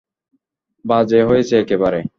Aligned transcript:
বাজে 0.85 1.19
হয়েছে 1.23 1.53
একেবারে। 1.57 1.99